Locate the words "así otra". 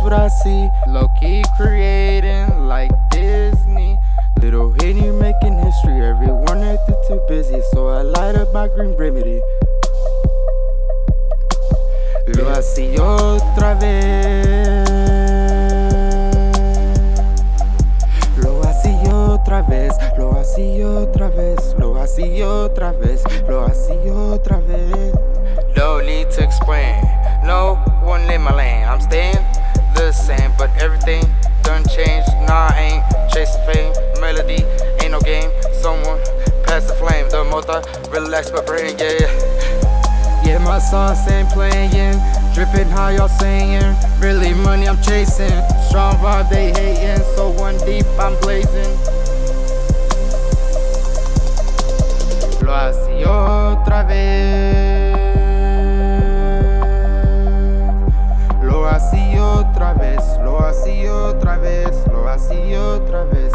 12.50-13.74, 18.62-19.62, 20.38-21.28, 22.00-22.92, 23.64-24.58, 52.74-54.04, 60.64-61.58, 62.28-63.24